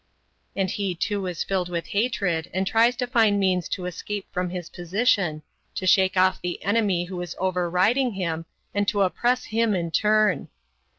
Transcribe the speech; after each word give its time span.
And 0.55 0.71
he 0.71 0.95
too 0.95 1.27
is 1.27 1.43
filled 1.43 1.69
with 1.69 1.85
hatred 1.89 2.49
and 2.55 2.65
tries 2.65 2.95
to 2.95 3.05
find 3.05 3.39
means 3.39 3.69
to 3.69 3.85
escape 3.85 4.25
from 4.31 4.49
his 4.49 4.67
position, 4.67 5.43
to 5.75 5.85
shake 5.85 6.17
off 6.17 6.41
the 6.41 6.65
enemy 6.65 7.05
who 7.05 7.21
is 7.21 7.35
over 7.37 7.69
riding 7.69 8.13
him, 8.13 8.47
and 8.73 8.87
to 8.87 9.03
oppress 9.03 9.43
him 9.45 9.75
in 9.75 9.91
turn. 9.91 10.47